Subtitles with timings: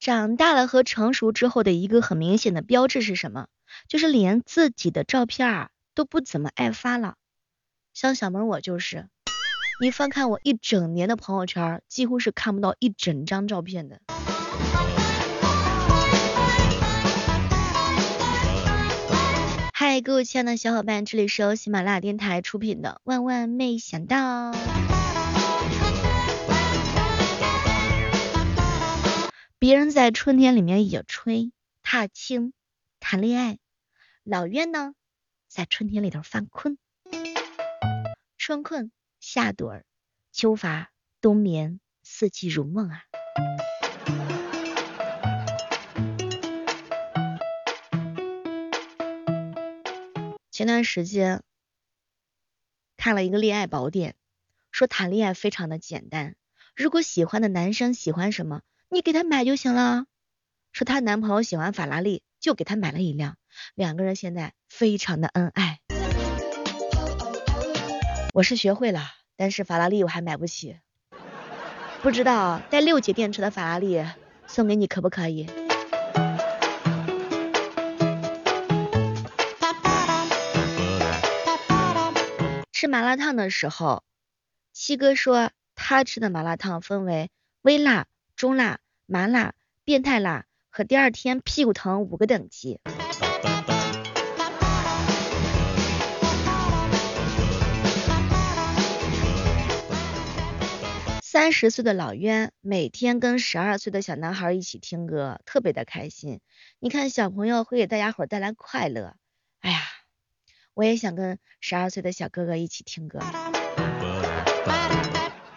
[0.00, 3.48] 长大了和成熟之后的一个很明显的标志是什么？
[3.86, 7.16] 就是连自己的照片啊都不怎么爱发了。
[7.92, 9.10] 像小萌我就是，
[9.82, 14.00] 你翻看我一整年的朋友圈，几乎是看不到一整张照片的。
[19.74, 24.52] 嗨，各位亲爱的小伙伴，这里是由喜马拉雅电台出品的《万万没想到》。
[29.60, 31.52] 别人在春天里面野炊、
[31.82, 32.54] 踏青、
[32.98, 33.58] 谈恋爱，
[34.24, 34.94] 老苑呢
[35.48, 36.78] 在春天里头犯困。
[38.38, 39.82] 春困夏盹，
[40.32, 43.02] 秋乏冬眠，四季如梦啊。
[50.50, 51.42] 前段时间
[52.96, 54.14] 看了一个恋爱宝典，
[54.70, 56.34] 说谈恋爱非常的简单，
[56.74, 58.62] 如果喜欢的男生喜欢什么。
[58.92, 60.06] 你给他买就行了。
[60.72, 63.36] 说她男朋友喜欢法拉利，就给他买了一辆，
[63.76, 65.78] 两个人现在非常的恩爱。
[68.34, 69.02] 我是学会了，
[69.36, 70.80] 但是法拉利我还买不起，
[72.02, 74.04] 不知道带六节电池的法拉利
[74.48, 75.46] 送给你可不可以？
[82.72, 84.02] 吃麻辣烫的时候，
[84.72, 87.30] 七哥说他吃的麻辣烫分为
[87.62, 88.08] 微辣。
[88.36, 88.78] 中辣、
[89.12, 92.78] 麻辣、变态辣和第二天屁股疼五个等级。
[101.20, 106.38] 三十岁的老冤每天跟十二岁的小男孩一起听歌，特别的开心。
[106.78, 109.16] 你看小朋友会给大家伙带来快乐，
[109.58, 109.80] 哎呀，
[110.72, 113.18] 我也想跟十二岁的小哥哥一起听歌。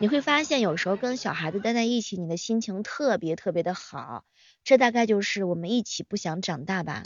[0.00, 4.24] 你会发现，有时候跟小孩子待在一起，你的心情特别特别的好。
[4.62, 7.02] 这大概就是我们一起不想长大吧。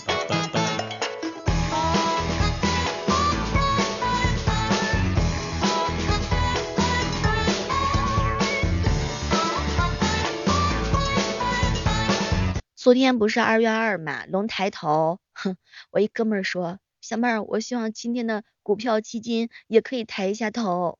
[12.76, 15.56] 昨天不是二月二嘛，龙抬头，哼，
[15.90, 20.98] 我一哥们儿说，小妹儿，我希望今天的股票基金也可以抬一下头。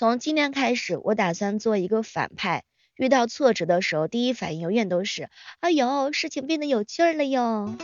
[0.00, 2.64] 从今天开始，我打算做一个反派。
[2.96, 5.28] 遇到挫折的时候，第一反应永远都是：
[5.60, 7.76] 哎呦，事情变得有趣了哟。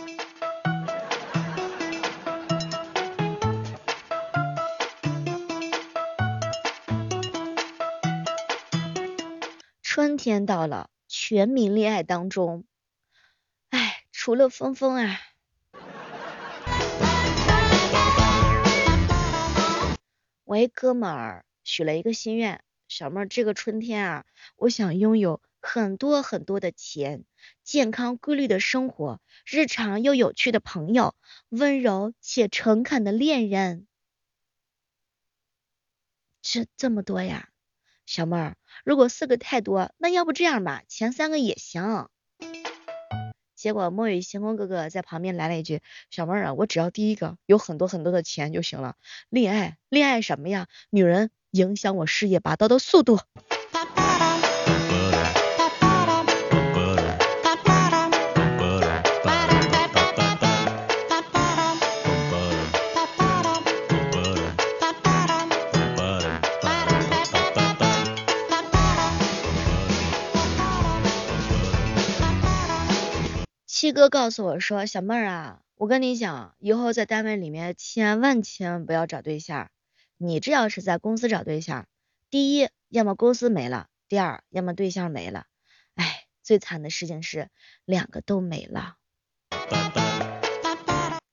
[9.82, 12.64] 春天到了，全民恋爱当中。
[13.68, 15.20] 哎，除了峰峰啊。
[20.46, 21.45] 喂，哥们儿。
[21.66, 27.24] 许了一个心愿，小妹儿，这个春天啊，我想拥有很多很多的钱，
[27.64, 31.16] 健康规律的生活，日常又有趣的朋友，
[31.48, 33.88] 温柔且诚恳的恋人。
[36.40, 37.48] 这这么多呀，
[38.06, 42.08] 小妹儿，如果四个太多，那要不这样吧，前三个也行。
[43.56, 48.94] 结果墨雨星空哥哥在旁边来了一句：“小妹儿啊，我只要第一个有很多很多的钱就行了。
[49.28, 50.68] 恋爱，恋爱什么呀？
[50.90, 53.18] 女人。”影响我事业拔刀的速度。
[73.66, 79.68] 七哥告诉我说：“小妹儿啊，我跟你讲，以后在单位里面千万千万不要找对象。”
[80.18, 81.86] 你这要是在公司找对象，
[82.30, 85.44] 第一，要么公司没了；第二，要么对象没了。
[85.94, 87.50] 哎，最惨的事情是
[87.84, 88.96] 两个都没了，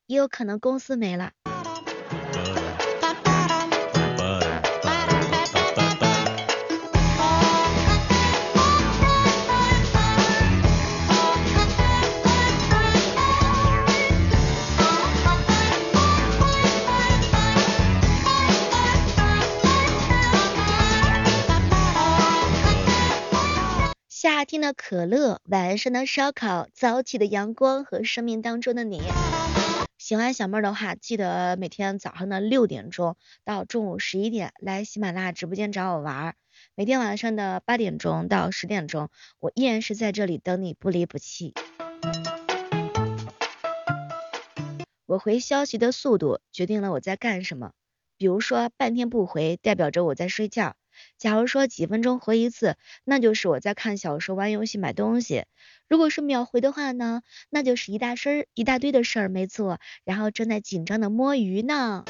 [0.05, 1.31] 也有可能公司没了。
[24.53, 29.01] 夏天的可乐，晚上的烧烤，早起的阳光和生命当中的你。
[29.97, 36.35] 喜欢小妹的话，记得每天早上的六点钟到中午十一点来喜马拉雅直播间找我玩。
[36.75, 39.09] 每天晚上的八点钟到十点钟，
[39.39, 41.55] 我依然是在这里等你不离不弃。
[45.07, 47.71] 我回消息的速度决定了我在干什么。
[48.19, 50.75] 比如说半天不回，代表着我在睡觉；
[51.17, 55.43] 假如说几分钟回一次，那就是我在看小说、玩游戏、买东西；
[55.87, 62.03] 如果是秒回的话呢，那就是一大身一大堆的事儿没做，然后正在紧张的摸鱼呢。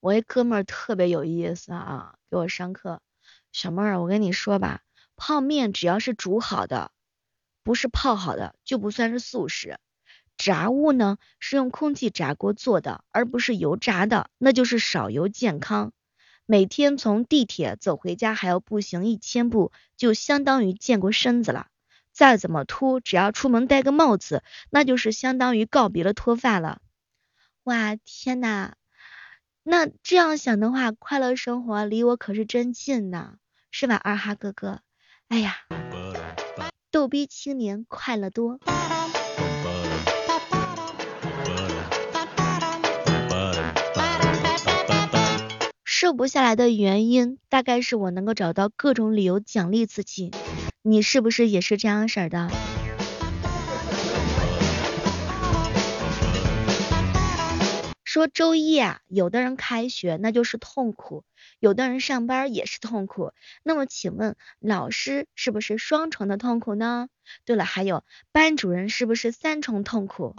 [0.00, 3.02] 我一哥们儿特别有意思啊，给我上课。
[3.52, 4.80] 小妹儿，我跟你说吧，
[5.18, 6.92] 泡面只要是煮好的，
[7.64, 9.78] 不是泡好的，就不算是速食。
[10.36, 15.92] 炸物呢，是用空气炸锅做的，而不是油炸的，那就是少油健康。
[16.46, 21.66] 每天从地铁走回家还要步行一千步，就相当于健过身子了。
[22.12, 26.80] 再怎么秃，只要出门戴个帽子，那就是相当于告别了脱发了。
[27.64, 28.74] 哇，天呐！
[29.64, 33.38] 那这样想的话，快乐生活离我可是真近呢，
[33.72, 34.80] 是吧，二哈哥哥？
[35.28, 35.56] 哎呀，
[36.90, 38.58] 逗逼青年快乐多。
[45.84, 50.30] 瘦不下来的原因，大概是我能够找到各种理由奖励自己。
[50.82, 52.48] 你是不是也是这样式儿的？
[58.18, 61.22] 说周一啊，有的人开学那就是痛苦，
[61.60, 63.30] 有的人上班也是痛苦。
[63.62, 67.08] 那么请问老师是不是双重的痛苦呢？
[67.44, 70.34] 对了，还有班主任是不是三重痛苦？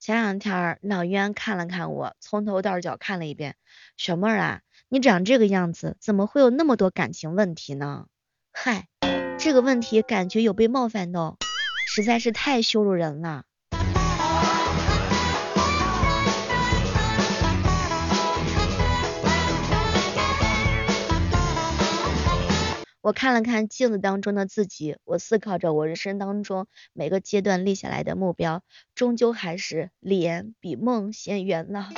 [0.00, 3.56] 前两天老冤看了看我，从头到脚看了一遍。
[3.98, 8.06] 小妹儿啊，你长这个样子，怎么会有那么多感情问题呢？
[8.50, 8.88] 嗨，
[9.38, 11.36] 这个问题感觉有被冒犯到。
[11.96, 13.44] 实在是太羞辱人了。
[23.00, 28.62] 我看了看镜子当中的自己，我思考着我人生当中每个阶段立下来的目标，
[28.94, 31.88] 终究还是脸比梦先圆了。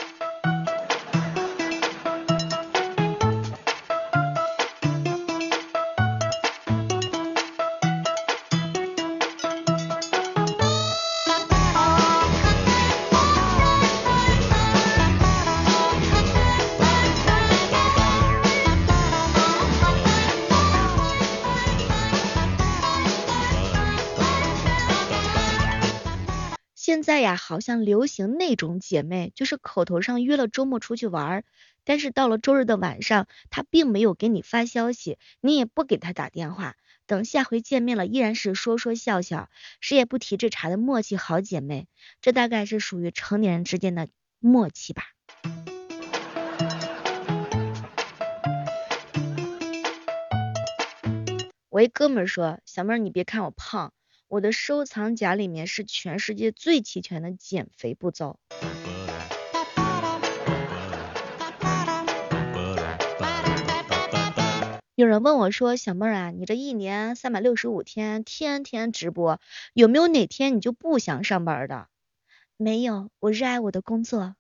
[27.37, 31.45] 好像流行那种姐妹，就是口头上约了周末出去玩，
[31.85, 36.77] 但是到了周日的晚上，她并没有给你发消息，你也不给她打电话，
[37.07, 39.49] 等下回见面了，依然是说说笑笑，
[39.81, 41.89] 谁也不提这茬的默契好姐妹，
[42.21, 44.09] 这大概是属于成年人之间的
[44.39, 45.05] 默契吧。
[51.71, 53.93] 我一哥们说，小妹你别看我胖。
[54.29, 58.39] 我的收藏夹里面是全世界最齐全的减肥步骤。
[64.95, 69.41] 有人问我说：“小妹儿啊，你这一年三百六十五天，天天直播，
[69.73, 71.89] 有没有哪天你就不想上班的？”
[72.59, 74.35] 没有，我热爱我的工作。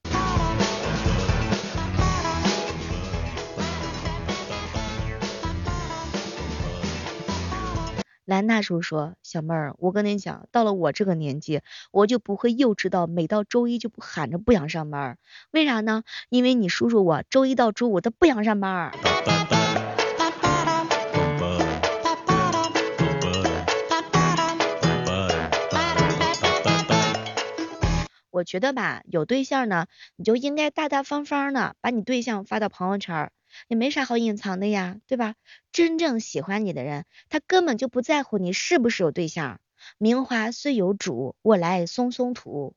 [8.29, 15.17] 兰大叔说：“小妹儿，我跟你讲，到了我这个年纪，我就不会幼稚到每到周一就不喊着不想上班。
[15.51, 16.03] 为啥呢？
[16.29, 18.93] 因为你叔叔我周一到周五都不想上班。”
[28.31, 33.33] 我觉得吧，有对象呢，你就应该大大方方的把你对象发到朋友圈。
[33.67, 35.35] 也没啥好隐藏的呀，对吧？
[35.73, 39.61] 真正喜欢你的人，他根本就不在乎你是不是有对象。
[39.99, 42.75] 名花虽有主，我来松松土。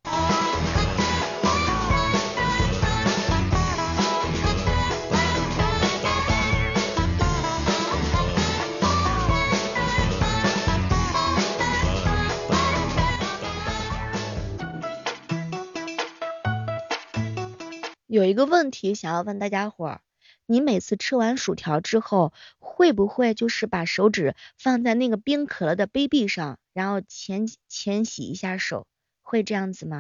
[18.08, 20.02] 有一个问题想要问大家伙儿。
[20.46, 28.86] 你每次吃完薯条之后，会不会就是把手指放在那个冰可乐的杯壁上，然后浅浅洗一下手，
[29.22, 29.98] 会这样子吗？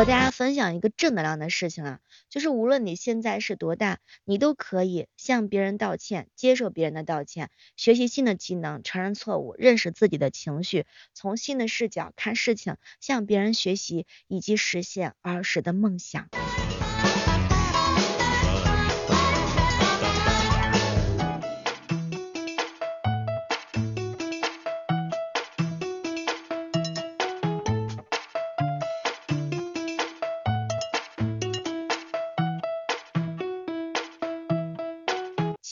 [0.00, 16.30] 和大家分享一个正能量的事情啊，就是无论你现在是多大，你都可以向别人道歉，接受别人的道歉，学习新的技能，承认错误，认识自己的情绪，从新的视角看事情，向别人学习，以及实现儿时的梦想。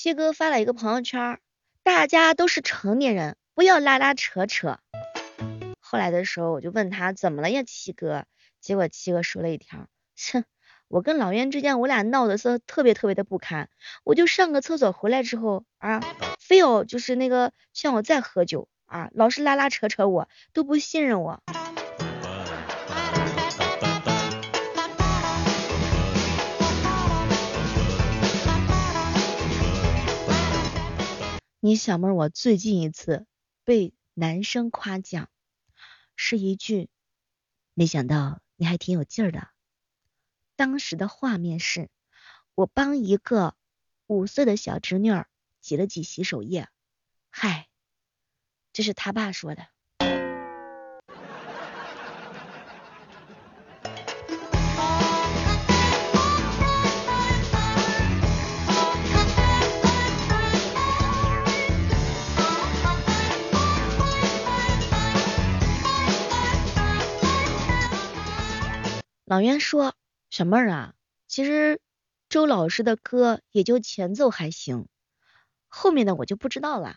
[0.09, 1.39] 七哥发了一个朋友圈，
[1.83, 4.79] 大家都是成年人，不要拉拉扯扯。
[5.81, 8.25] 后来的时候我就问他怎么了呀，七哥？
[8.59, 9.87] 结果七哥说了一条，
[10.33, 10.45] 哼，
[10.89, 13.69] 我跟老袁之间我俩闹的是特别特别的不堪，
[14.03, 16.01] 我就上个厕所回来之后啊，
[16.41, 21.43] 非要就是那个劝我再喝酒啊，老是拉拉扯扯我，都不信任我。
[31.69, 33.27] 你小妹，我最近一次
[33.63, 35.29] 被男生夸奖，
[36.17, 36.89] 是一句
[37.77, 39.51] “没想到你还挺有劲儿的”。
[40.57, 41.91] 当时的画面是，
[42.55, 43.55] 我帮一个
[44.07, 45.29] 五岁的小侄女儿
[45.61, 46.71] 挤了挤洗手液，
[47.29, 47.69] 嗨，
[48.73, 49.69] 这是他爸说的。
[69.31, 69.93] 老袁说
[70.31, 70.95] ：“小妹儿啊，
[71.27, 71.83] 其实
[72.31, 74.89] 周老师的歌也就前奏还行，
[75.67, 76.97] 后面的我就不知道了。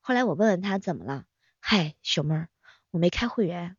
[0.00, 1.26] 后来我问问他怎么了，
[1.60, 2.48] 嗨，小妹儿，
[2.90, 3.76] 我没开会员。”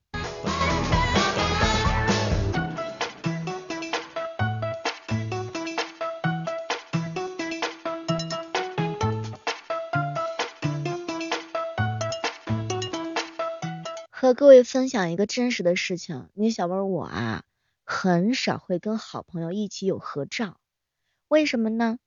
[14.10, 17.44] 和各位分享一个真实的事情，你小妹我啊。
[17.88, 20.58] 很少会跟好朋友一起有合照，
[21.28, 22.00] 为什么呢？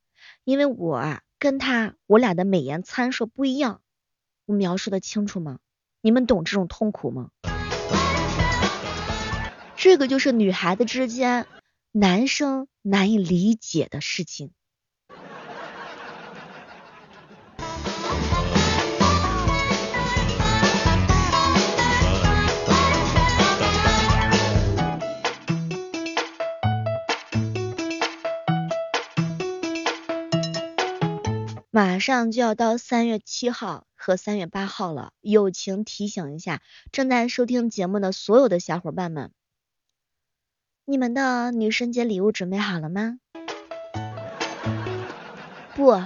[0.42, 3.80] 因为我啊跟他我俩的美颜参数不一样，
[4.44, 5.60] 我描述的清楚吗？
[6.00, 7.30] 你们懂这种痛苦吗？
[9.76, 11.46] 这个就是女孩子之间
[11.92, 14.50] 男生难以理解的事情。
[31.78, 39.30] 马上就要到三月七号和三月八号了，友情提醒一下正在收听节目的所有的小伙伴们，
[40.84, 43.20] 你们的女神节礼物准备好了吗？
[45.76, 46.02] 不，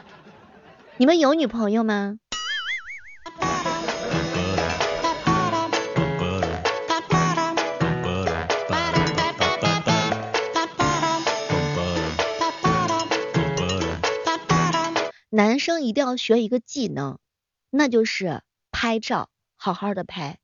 [0.98, 2.18] 你们有女朋友吗？
[15.34, 17.16] 男生一定要学一个技能，
[17.70, 20.38] 那就是拍照，好好的拍。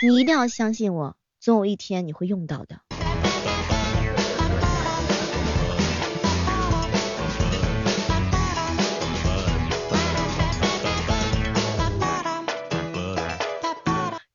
[0.00, 2.82] 你一定要相信我，总有一天你会用到的。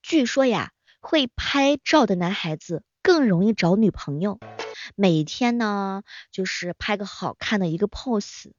[0.01, 4.37] 据说呀，会拍照的男孩子更容易找女朋友。
[4.97, 8.51] 每天呢，就是拍个好看的一个 pose。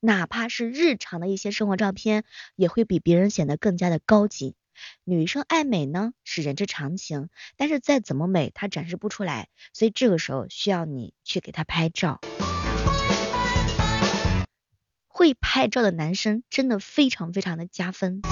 [0.00, 2.24] 哪怕是日常的一些生活照片，
[2.56, 4.56] 也会比别人显得更加的高级。
[5.04, 7.28] 女生爱美呢是人之常情，
[7.58, 12.20] 但是再怎么美，她展示不出来，所以这个时候需要你去给她拍照。
[15.06, 18.22] 会拍照的男生真的非常非常的加分。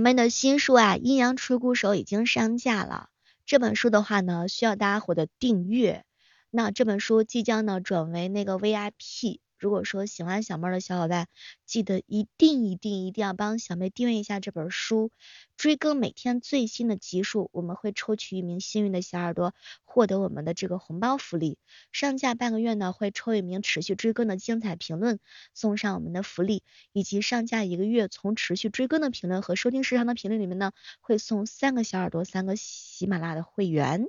[0.00, 3.10] 小妹的新书啊，《阴阳吹鼓手》已经上架了。
[3.44, 6.06] 这本书的话呢，需要大家伙的订阅。
[6.48, 11.28] 那这本书即将呢转为那个 VIP，如果说喜欢小妹的小伙伴，
[11.66, 15.10] 记得一定一定一定要帮小妹订阅一下这本书，
[15.58, 21.58] 追更每天最新的集数，我们会抽取一名幸运的小耳朵，获得我们的这个红包福利。
[21.92, 25.18] 上架半个月呢，会抽一名持续追更的精彩评论，
[25.52, 26.62] 送上我们的福利，
[26.92, 34.06] 以及上架一个月从持续追更的评论和收听时长的评论里面呢，会送三个小耳朵，三个喜马拉雅的会员。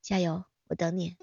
[0.00, 1.16] 加油，我等你。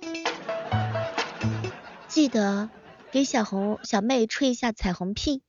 [2.10, 2.72] 记得
[3.12, 5.44] 给小红小妹吹一下彩虹屁，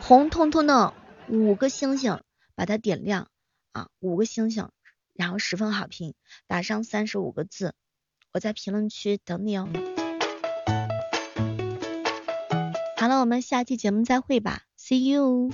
[0.00, 0.92] 红彤彤的
[1.28, 2.20] 五个星星，
[2.56, 3.28] 把它点亮
[3.70, 4.68] 啊，五个星星，
[5.12, 6.14] 然后十分好评，
[6.48, 7.72] 打上三十五个字，
[8.32, 9.68] 我在评论区等你哦。
[12.96, 15.52] 好了，我们下期节目再会吧，See you。